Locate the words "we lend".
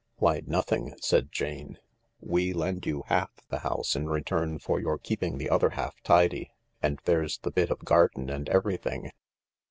2.19-2.87